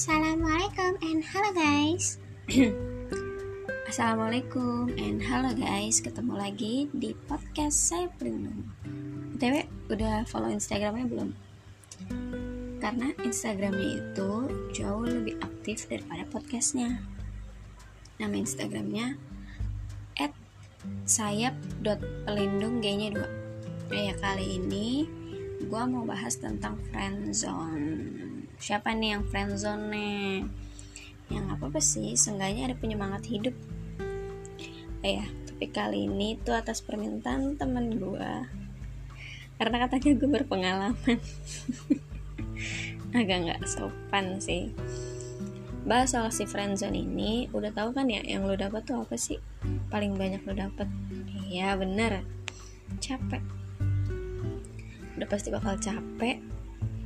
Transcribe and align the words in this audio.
Assalamualaikum 0.00 0.96
and 1.04 1.20
hello 1.20 1.52
guys. 1.52 2.16
Assalamualaikum 3.92 4.96
and 4.96 5.20
hello 5.20 5.52
guys 5.52 6.00
Ketemu 6.00 6.40
lagi 6.40 6.88
di 6.96 7.12
podcast 7.28 7.92
saya 7.92 8.08
pelindung 8.16 8.64
BTW 9.36 9.68
udah 9.92 10.24
follow 10.24 10.48
instagramnya 10.48 11.04
belum? 11.04 11.36
Karena 12.80 13.12
instagramnya 13.20 14.00
itu 14.00 14.30
jauh 14.72 15.04
lebih 15.04 15.36
aktif 15.44 15.84
daripada 15.84 16.24
podcastnya. 16.32 17.04
Nama 18.16 18.40
instagramnya 18.40 19.20
sayap.pelindung 21.04 22.80
g-nya 22.80 23.12
2 23.92 23.92
Ya 23.92 24.16
kali 24.16 24.64
ini 24.64 25.04
gue 25.60 25.82
mau 25.92 26.08
bahas 26.08 26.40
tentang 26.40 26.80
friendzone 26.88 28.29
siapa 28.60 28.92
nih 28.92 29.16
yang 29.16 29.24
friendzone? 29.26 29.88
Nih 29.88 30.44
yang 31.32 31.48
apa 31.48 31.72
apa 31.72 31.80
sih. 31.80 32.12
Seenggaknya 32.14 32.70
ada 32.70 32.76
penyemangat 32.76 33.24
hidup. 33.26 33.56
Eh 35.00 35.16
ya 35.18 35.26
tapi 35.48 35.76
kali 35.76 36.08
ini 36.08 36.40
tuh 36.40 36.56
atas 36.56 36.80
permintaan 36.80 37.60
teman 37.60 37.92
gue 38.00 38.32
karena 39.60 39.76
katanya 39.84 40.16
gue 40.16 40.28
berpengalaman. 40.40 41.20
Agak 43.16 43.38
nggak 43.44 43.60
sopan 43.68 44.40
sih. 44.40 44.72
Bahas 45.84 46.16
soal 46.16 46.32
si 46.32 46.48
friendzone 46.48 46.96
ini 46.96 47.52
udah 47.52 47.68
tahu 47.76 47.92
kan 47.92 48.08
ya 48.08 48.24
yang 48.24 48.48
lo 48.48 48.56
dapet 48.56 48.88
tuh 48.88 49.04
apa 49.04 49.20
sih? 49.20 49.36
Paling 49.92 50.16
banyak 50.16 50.40
lo 50.48 50.56
dapet. 50.56 50.88
Iya 51.52 51.76
bener. 51.76 52.24
Capek. 53.04 53.44
Udah 55.20 55.28
pasti 55.28 55.52
bakal 55.52 55.76
capek 55.76 56.40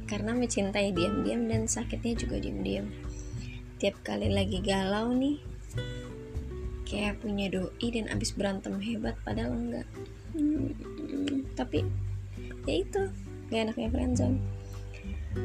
karena 0.05 0.36
mencintai 0.36 0.92
diam-diam 0.92 1.48
dan 1.48 1.64
sakitnya 1.69 2.14
juga 2.19 2.36
diam-diam. 2.41 2.88
Tiap 3.80 4.00
kali 4.05 4.30
lagi 4.33 4.60
galau 4.60 5.12
nih, 5.12 5.41
kayak 6.88 7.20
punya 7.20 7.50
doi 7.50 7.88
dan 7.92 8.08
abis 8.12 8.32
berantem 8.36 8.78
hebat 8.80 9.16
padahal 9.25 9.56
enggak. 9.56 9.88
Hmm, 10.36 10.72
tapi 11.58 11.84
ya 12.64 12.75
itu, 12.80 13.02
gak 13.52 13.60
enaknya 13.70 13.88
friendzone. 13.92 14.38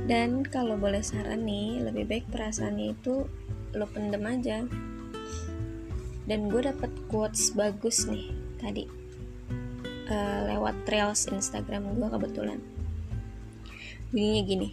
Dan 0.06 0.46
kalau 0.46 0.78
boleh 0.78 1.02
saran 1.02 1.50
nih, 1.50 1.82
lebih 1.82 2.06
baik 2.06 2.26
perasaannya 2.30 2.94
itu 2.94 3.26
lo 3.74 3.86
pendem 3.90 4.22
aja. 4.28 4.64
Dan 6.30 6.46
gue 6.46 6.62
dapet 6.62 6.94
quotes 7.10 7.58
bagus 7.58 8.06
nih 8.06 8.30
tadi 8.62 8.86
uh, 10.10 10.40
lewat 10.52 10.76
trails 10.84 11.26
Instagram 11.32 11.96
gue 11.96 12.10
kebetulan 12.12 12.60
Bunyinya 14.10 14.42
gini, 14.42 14.70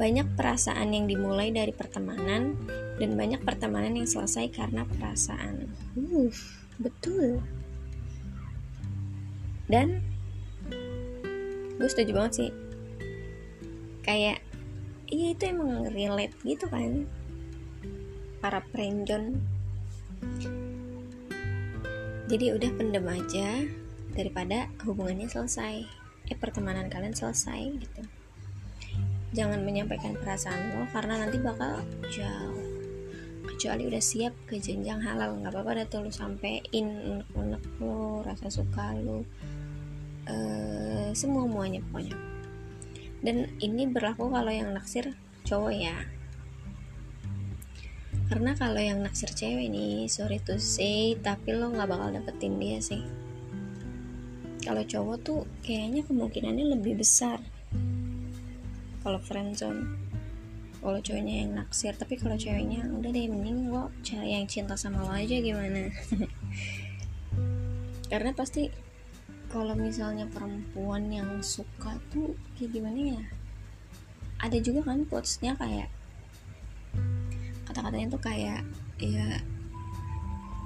banyak 0.00 0.32
perasaan 0.34 0.96
yang 0.96 1.04
dimulai 1.04 1.52
dari 1.52 1.70
pertemanan 1.76 2.56
dan 2.96 3.10
banyak 3.12 3.44
pertemanan 3.44 3.92
yang 3.92 4.08
selesai 4.08 4.48
karena 4.48 4.88
perasaan. 4.88 5.68
Uh, 5.92 6.32
betul. 6.80 7.44
Dan 9.68 10.00
gue 11.76 11.88
setuju 11.88 12.16
banget 12.16 12.32
sih. 12.32 12.50
Kayak 14.00 14.40
iya 15.12 15.36
itu 15.36 15.44
emang 15.52 15.92
relate 15.92 16.36
gitu 16.40 16.64
kan. 16.72 17.04
Para 18.40 18.64
prenjon. 18.72 19.36
Jadi 22.32 22.44
udah 22.56 22.70
pendem 22.80 23.04
aja 23.12 23.60
daripada 24.16 24.72
hubungannya 24.88 25.28
selesai. 25.28 25.84
Eh 26.32 26.38
pertemanan 26.40 26.88
kalian 26.88 27.12
selesai 27.12 27.60
gitu 27.76 28.21
jangan 29.32 29.64
menyampaikan 29.64 30.12
perasaan 30.20 30.76
lo 30.76 30.84
karena 30.92 31.24
nanti 31.24 31.40
bakal 31.40 31.80
jauh. 32.12 32.60
Kecuali 33.42 33.88
udah 33.88 34.02
siap 34.02 34.34
ke 34.46 34.60
jenjang 34.60 35.00
halal 35.02 35.40
nggak 35.40 35.52
apa-apa 35.52 35.82
deh 35.82 35.86
tuh 35.88 36.06
sampein 36.12 36.86
unek-unek 36.86 37.64
lo 37.80 38.20
rasa 38.22 38.52
suka 38.52 38.92
lo. 39.00 39.24
Uh, 40.28 41.10
semua 41.16 41.48
muanya 41.48 41.82
pokoknya. 41.90 42.14
Dan 43.22 43.50
ini 43.58 43.88
berlaku 43.88 44.30
kalau 44.30 44.52
yang 44.52 44.70
naksir 44.76 45.16
cowok 45.48 45.74
ya. 45.74 45.96
Karena 48.28 48.56
kalau 48.56 48.80
yang 48.80 49.02
naksir 49.02 49.28
cewek 49.32 49.68
nih 49.68 50.08
sorry 50.08 50.40
to 50.40 50.56
say 50.60 51.16
tapi 51.20 51.56
lo 51.56 51.72
nggak 51.72 51.88
bakal 51.88 52.08
dapetin 52.12 52.60
dia 52.60 52.78
sih. 52.78 53.02
Kalau 54.62 54.86
cowok 54.86 55.16
tuh 55.26 55.40
kayaknya 55.66 56.06
kemungkinannya 56.06 56.78
lebih 56.78 57.02
besar 57.02 57.42
kalau 59.02 59.18
friendzone 59.18 59.84
kalau 60.82 60.98
cowoknya 60.98 61.46
yang 61.46 61.50
naksir 61.54 61.94
tapi 61.94 62.18
kalau 62.18 62.34
ceweknya 62.34 62.82
udah 62.90 63.10
deh 63.14 63.30
mending 63.30 63.70
gue 63.70 63.84
cari 64.02 64.34
yang 64.34 64.50
cinta 64.50 64.74
sama 64.74 65.06
lo 65.06 65.14
aja 65.14 65.38
gimana? 65.38 65.86
Karena 68.10 68.34
pasti 68.34 68.66
kalau 69.46 69.78
misalnya 69.78 70.26
perempuan 70.26 71.06
yang 71.06 71.38
suka 71.38 71.94
tuh 72.10 72.34
kayak 72.58 72.74
gimana 72.74 72.98
ya? 73.14 73.22
Ada 74.42 74.58
juga 74.58 74.90
kan 74.90 75.06
quotesnya 75.06 75.54
kayak 75.54 75.86
kata-katanya 77.70 78.18
tuh 78.18 78.22
kayak 78.26 78.66
ya 78.98 79.38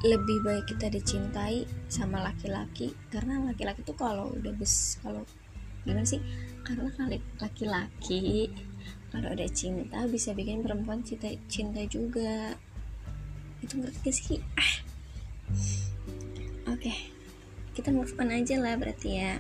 lebih 0.01 0.39
baik 0.41 0.65
kita 0.65 0.89
dicintai 0.89 1.69
sama 1.93 2.25
laki-laki 2.25 2.97
karena 3.13 3.41
laki-laki 3.45 3.85
tuh 3.85 3.97
kalau 4.01 4.33
udah 4.33 4.53
bes 4.57 4.97
kalau 5.05 5.29
gimana 5.87 6.03
sih? 6.03 6.19
Karena 6.67 6.91
kali 6.99 7.23
laki-laki 7.39 8.51
kalau 9.15 9.31
ada 9.31 9.47
cinta 9.49 10.03
bisa 10.11 10.35
bikin 10.35 10.67
perempuan 10.67 11.07
cinta 11.07 11.31
cinta 11.47 11.81
juga. 11.87 12.59
Itu 13.63 13.79
ngerti 13.79 14.11
sih? 14.11 14.39
Ah. 14.59 14.75
Oke 16.75 17.17
kita 17.77 17.93
move 17.93 18.17
on 18.17 18.33
aja 18.33 18.57
lah 18.57 18.73
berarti 18.81 19.21
ya. 19.21 19.37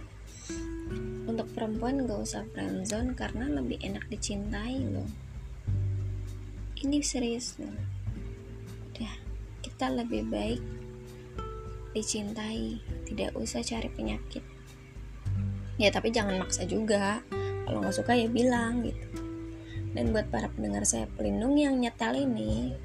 Untuk 1.25 1.49
perempuan 1.56 2.05
gak 2.05 2.21
usah 2.21 2.45
friendzone 2.53 3.17
karena 3.17 3.49
lebih 3.49 3.81
enak 3.81 4.05
dicintai 4.12 4.77
loh. 4.93 5.09
Ini 6.77 7.01
serius 7.01 7.56
loh. 7.56 7.73
Udah 8.93 9.15
kita 9.65 9.89
lebih 9.89 10.29
baik 10.29 10.61
dicintai. 11.97 12.77
Tidak 13.09 13.33
usah 13.41 13.65
cari 13.65 13.89
penyakit 13.89 14.45
ya 15.76 15.88
tapi 15.92 16.12
jangan 16.12 16.41
maksa 16.41 16.64
juga. 16.64 17.20
Kalau 17.66 17.82
nggak 17.82 17.97
suka 17.97 18.12
ya 18.16 18.28
bilang 18.28 18.84
gitu. 18.84 19.06
Dan 19.97 20.12
buat 20.12 20.28
para 20.28 20.53
pendengar 20.53 20.84
saya 20.84 21.09
pelindung 21.16 21.56
yang 21.56 21.81
nyetel 21.81 22.12
ini 22.28 22.76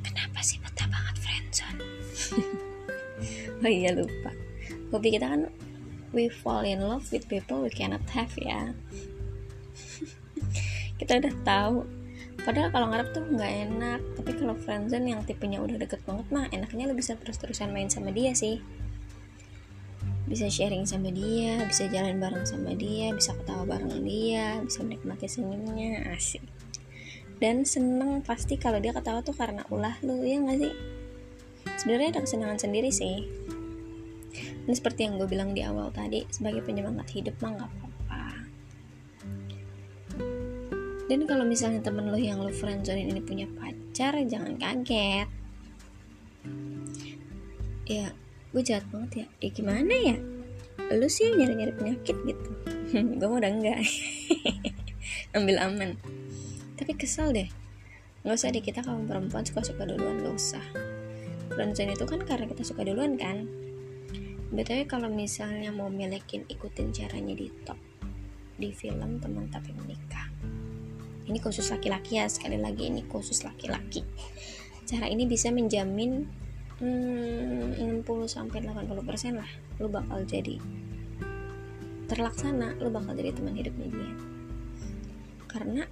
kenapa 0.00 0.38
sih 0.42 0.58
betah 0.62 0.88
banget 0.88 1.16
friendzone? 1.18 1.80
Oh 3.60 3.68
iya 3.68 3.92
lupa. 3.92 4.32
Hobi 4.88 5.12
kita 5.12 5.28
kan 5.28 5.52
we 6.16 6.32
fall 6.32 6.64
in 6.64 6.80
love 6.80 7.04
with 7.12 7.28
people 7.28 7.60
we 7.60 7.68
cannot 7.68 8.00
have 8.08 8.32
ya. 8.40 8.72
Kita 10.96 11.20
udah 11.20 11.34
tahu. 11.44 11.84
Padahal 12.40 12.72
kalau 12.72 12.88
ngarep 12.88 13.12
tuh 13.12 13.20
nggak 13.20 13.52
enak. 13.68 14.00
Tapi 14.16 14.30
kalau 14.32 14.56
friendzone 14.56 15.12
yang 15.12 15.20
tipenya 15.28 15.60
udah 15.60 15.76
deket 15.76 16.00
banget 16.08 16.24
mah 16.32 16.48
enaknya 16.48 16.88
lo 16.88 16.96
bisa 16.96 17.12
terus-terusan 17.20 17.68
main 17.68 17.92
sama 17.92 18.08
dia 18.08 18.32
sih 18.32 18.64
bisa 20.30 20.46
sharing 20.46 20.86
sama 20.86 21.10
dia 21.10 21.58
bisa 21.66 21.90
jalan 21.90 22.22
bareng 22.22 22.46
sama 22.46 22.70
dia 22.78 23.10
bisa 23.10 23.34
ketawa 23.34 23.66
bareng 23.66 24.06
dia 24.06 24.62
bisa 24.62 24.86
menikmati 24.86 25.26
senyumnya 25.26 26.06
asik. 26.14 26.46
Dan 27.42 27.66
seneng 27.66 28.22
pasti 28.22 28.54
kalau 28.54 28.78
dia 28.78 28.94
ketawa 28.94 29.26
tuh 29.26 29.34
karena 29.34 29.66
ulah 29.74 29.98
lu 30.06 30.22
ya 30.22 30.38
gak 30.38 30.62
sih? 30.62 30.74
Sebenarnya 31.82 32.14
ada 32.14 32.20
kesenangan 32.22 32.60
sendiri 32.62 32.94
sih. 32.94 33.26
Ini 34.68 34.74
seperti 34.76 35.08
yang 35.08 35.18
gue 35.18 35.26
bilang 35.26 35.50
di 35.50 35.66
awal 35.66 35.90
tadi 35.90 36.22
sebagai 36.30 36.62
penyemangat 36.62 37.10
hidup 37.10 37.34
mah 37.42 37.56
gak 37.58 37.70
apa-apa. 37.74 38.24
Dan 41.10 41.26
kalau 41.26 41.42
misalnya 41.42 41.82
temen 41.82 42.06
lo 42.06 42.20
yang 42.20 42.38
lo 42.38 42.54
friendzone 42.54 43.02
ini 43.08 43.18
punya 43.18 43.50
pacar 43.58 44.14
jangan 44.30 44.54
kaget. 44.60 45.26
Ya 47.90 48.14
gue 48.50 48.62
jahat 48.62 48.86
banget 48.90 49.24
ya. 49.24 49.26
Ya 49.46 49.48
gimana 49.54 49.94
ya? 49.94 50.16
Lu 50.90 51.06
sih 51.06 51.30
nyari-nyari 51.30 51.72
penyakit 51.74 52.16
gitu. 52.26 52.50
Gue 53.18 53.26
mau 53.30 53.38
udah 53.38 53.52
enggak. 53.52 53.78
Ambil 55.38 55.56
aman. 55.62 55.94
Tapi 56.74 56.92
kesel 56.98 57.30
deh. 57.30 57.48
Nggak 58.26 58.36
usah 58.36 58.50
deh 58.50 58.62
kita 58.64 58.82
kalau 58.82 59.00
perempuan 59.06 59.46
suka-suka 59.46 59.86
duluan 59.86 60.18
gak 60.20 60.34
usah. 60.34 60.64
Friendzone 61.54 61.94
itu 61.94 62.04
kan 62.04 62.20
karena 62.26 62.50
kita 62.50 62.66
suka 62.66 62.82
duluan 62.82 63.14
kan. 63.14 63.46
Btw 64.50 64.82
kalau 64.90 65.06
misalnya 65.06 65.70
mau 65.70 65.86
milikin 65.86 66.42
ikutin 66.50 66.90
caranya 66.90 67.38
di 67.38 67.46
top 67.62 67.78
di 68.60 68.74
film 68.74 69.22
teman 69.22 69.46
tapi 69.48 69.72
menikah. 69.72 70.26
Ini 71.30 71.38
khusus 71.38 71.70
laki-laki 71.70 72.18
ya 72.18 72.26
sekali 72.26 72.58
lagi 72.58 72.90
ini 72.90 73.06
khusus 73.06 73.46
laki-laki. 73.46 74.02
Cara 74.84 75.06
ini 75.06 75.24
bisa 75.24 75.54
menjamin 75.54 76.26
hmm, 76.80 78.04
60 78.04 78.04
sampai 78.26 78.64
80 78.64 79.08
persen 79.08 79.36
lah 79.36 79.48
lu 79.80 79.88
bakal 79.88 80.24
jadi 80.24 80.56
terlaksana 82.10 82.74
lu 82.82 82.90
bakal 82.90 83.14
jadi 83.14 83.30
teman 83.30 83.54
hidupnya 83.54 83.86
dia. 83.86 84.12
Karena 85.46 85.82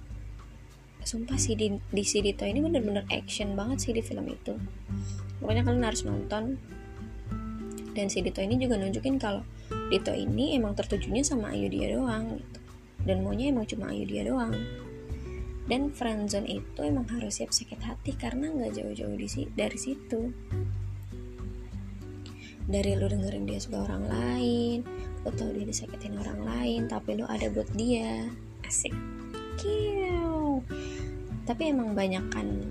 sumpah 0.99 1.39
sih 1.39 1.55
di, 1.55 1.71
di 1.71 2.03
si 2.03 2.19
Dito 2.19 2.43
ini 2.43 2.59
bener-bener 2.59 3.07
action 3.07 3.55
banget 3.55 3.87
sih 3.87 3.91
di 3.95 4.03
film 4.03 4.27
itu. 4.27 4.51
Pokoknya 5.39 5.63
kalian 5.63 5.85
harus 5.87 6.03
nonton. 6.03 6.59
Dan 7.95 8.05
si 8.11 8.19
Dito 8.19 8.43
ini 8.43 8.59
juga 8.59 8.75
nunjukin 8.75 9.15
kalau 9.15 9.47
Dito 9.87 10.11
ini 10.11 10.59
emang 10.59 10.75
tertujunya 10.75 11.23
sama 11.23 11.55
Ayu 11.55 11.71
dia 11.71 11.95
doang 11.95 12.35
gitu. 12.35 12.59
Dan 13.07 13.23
maunya 13.23 13.47
emang 13.47 13.63
cuma 13.63 13.95
Ayu 13.95 14.03
dia 14.03 14.27
doang 14.27 14.51
dan 15.69 15.93
friendzone 15.93 16.49
itu 16.49 16.79
emang 16.81 17.05
harus 17.13 17.37
siap 17.37 17.53
sakit 17.53 17.79
hati 17.85 18.17
karena 18.17 18.49
nggak 18.49 18.73
jauh-jauh 18.73 19.13
dari 19.53 19.77
situ. 19.77 20.33
Dari 22.69 22.91
lu 22.97 23.05
dengerin 23.05 23.45
dia 23.45 23.61
suka 23.61 23.85
orang 23.85 24.05
lain 24.09 24.81
lu 25.25 25.35
tau 25.35 25.51
dia 25.51 25.67
disakitin 25.67 26.15
orang 26.15 26.41
lain 26.47 26.81
tapi 26.89 27.19
lu 27.19 27.25
ada 27.29 27.51
buat 27.53 27.69
dia. 27.75 28.25
Asik. 28.65 28.95
Kiu. 29.59 30.63
Tapi 31.43 31.63
emang 31.69 31.93
banyakan 31.93 32.65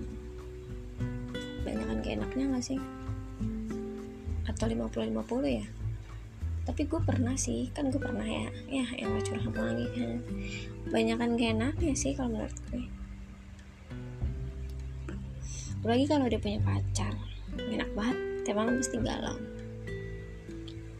banyakan 1.63 1.99
keenaknya 2.03 2.45
gak 2.51 2.65
sih? 2.65 2.79
Atau 4.49 4.65
50-50 4.67 5.61
ya 5.61 5.65
tapi 6.65 6.87
gue 6.87 7.01
pernah 7.03 7.35
sih 7.35 7.71
kan 7.71 7.91
gue 7.91 8.01
pernah 8.01 8.25
ya. 8.25 8.47
Ya 8.67 8.85
yang 8.97 9.15
gak 9.19 9.31
curhat 9.31 9.55
lagi 9.55 9.85
kan 9.95 10.19
banyakan 10.89 11.29
gak 11.39 11.49
enaknya 11.55 11.93
sih 11.95 12.11
kalau 12.15 12.35
menurut 12.35 12.57
gue. 12.71 12.83
Apalagi 15.79 16.05
kalau 16.07 16.25
dia 16.27 16.39
punya 16.39 16.59
pacar. 16.63 17.13
Enak 17.59 17.89
banget 17.95 18.17
tiap 18.43 18.55
malam 18.59 18.79
pasti 18.79 18.97
galau. 18.99 19.37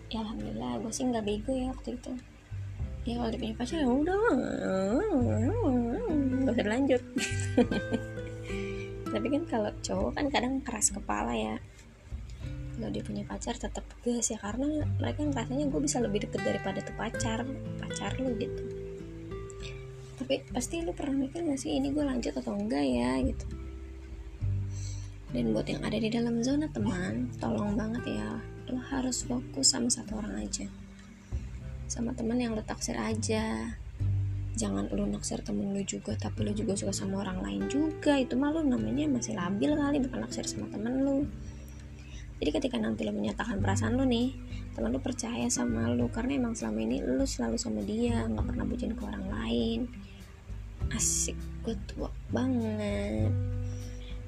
Ya 0.10 0.26
alhamdulillah 0.26 0.82
gue 0.82 0.92
sih 0.92 1.06
nggak 1.06 1.26
bego 1.26 1.54
ya 1.54 1.70
waktu 1.72 2.00
itu. 2.00 2.12
Ya 3.08 3.14
kalau 3.20 3.30
dia 3.32 3.40
punya 3.40 3.56
pacar 3.56 3.78
ya 3.80 3.88
udah. 3.88 4.20
Gak 6.44 6.54
usah 6.56 6.66
lanjut 6.66 7.02
tapi 9.14 9.28
kan 9.34 9.44
kalau 9.50 9.72
cowok 9.82 10.12
kan 10.16 10.26
kadang 10.30 10.54
keras 10.62 10.94
kepala 10.94 11.34
ya 11.34 11.56
kalau 12.80 12.96
dia 12.96 13.04
punya 13.04 13.24
pacar 13.28 13.60
tetap 13.60 13.84
gas 14.02 14.32
ya. 14.32 14.40
Karena 14.40 14.88
mereka 14.96 15.28
rasanya 15.28 15.68
gue 15.68 15.82
bisa 15.84 16.00
lebih 16.00 16.24
deket 16.24 16.42
daripada 16.42 16.80
tuh 16.80 16.96
pacar 16.96 17.44
pacar 17.84 18.16
lu 18.24 18.32
gitu. 18.40 18.64
Tapi 20.20 20.48
pasti 20.56 20.80
lu 20.80 20.96
pernah 20.96 21.28
mikir 21.28 21.44
gak 21.44 21.60
sih 21.60 21.76
ini 21.76 21.92
gue 21.92 22.04
lanjut 22.04 22.32
atau 22.40 22.56
enggak 22.56 22.86
ya 22.88 23.20
gitu. 23.24 23.46
Dan 25.30 25.54
buat 25.54 25.68
yang 25.70 25.84
ada 25.86 25.98
di 26.00 26.10
dalam 26.10 26.42
zona 26.42 26.66
teman 26.72 27.30
tolong 27.38 27.76
banget 27.76 28.18
ya. 28.18 28.40
Lo 28.72 28.80
harus 28.80 29.28
fokus 29.28 29.76
sama 29.76 29.92
satu 29.92 30.18
orang 30.18 30.42
aja. 30.42 30.66
Sama 31.86 32.16
teman 32.16 32.40
yang 32.40 32.56
lo 32.56 32.64
taksir 32.66 32.98
aja. 32.98 33.76
Jangan 34.60 34.92
lu 34.92 35.08
naksir 35.08 35.40
temen 35.46 35.72
lu 35.72 35.80
juga 35.88 36.18
tapi 36.20 36.44
lu 36.44 36.52
juga 36.52 36.76
suka 36.76 36.92
sama 36.92 37.22
orang 37.22 37.46
lain 37.46 37.64
juga. 37.70 38.18
Itu 38.18 38.36
mah 38.36 38.52
lu 38.56 38.66
namanya 38.66 39.06
masih 39.08 39.38
labil 39.38 39.72
kali 39.78 39.98
bukan 40.04 40.20
naksir 40.26 40.44
sama 40.44 40.68
temen 40.74 41.06
lu 41.06 41.24
jadi 42.40 42.50
ketika 42.56 42.80
nanti 42.80 43.04
lo 43.04 43.12
menyatakan 43.12 43.60
perasaan 43.60 44.00
lo 44.00 44.08
nih 44.08 44.32
teman 44.72 44.96
lo 44.96 45.04
percaya 45.04 45.52
sama 45.52 45.92
lo 45.92 46.08
karena 46.08 46.40
emang 46.40 46.56
selama 46.56 46.80
ini 46.80 47.04
lo 47.04 47.28
selalu 47.28 47.60
sama 47.60 47.84
dia 47.84 48.24
nggak 48.32 48.48
pernah 48.48 48.64
bucin 48.64 48.96
ke 48.96 49.04
orang 49.04 49.28
lain. 49.28 49.80
Asik 50.96 51.36
gue 51.68 51.76
tua 51.92 52.08
banget. 52.32 53.36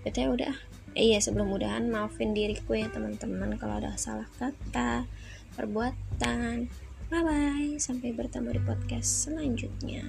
Betul 0.04 0.36
udah 0.36 0.52
eh, 0.92 1.16
iya 1.16 1.24
sebelum 1.24 1.56
mudahan 1.56 1.88
maafin 1.88 2.36
diriku 2.36 2.76
ya 2.76 2.92
teman-teman 2.92 3.56
kalau 3.56 3.80
ada 3.80 3.96
salah 3.96 4.28
kata 4.36 5.08
perbuatan. 5.56 6.68
Bye 7.08 7.24
bye 7.24 7.80
sampai 7.80 8.12
bertemu 8.12 8.60
di 8.60 8.62
podcast 8.68 9.32
selanjutnya. 9.32 10.04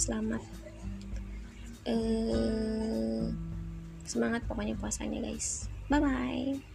Selamat 0.00 0.40
uh, 1.84 3.28
semangat 4.08 4.48
pokoknya 4.48 4.80
puasanya 4.80 5.20
guys. 5.20 5.68
Bye 5.92 6.00
bye 6.00 6.71